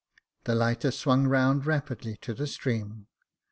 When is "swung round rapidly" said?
0.89-2.17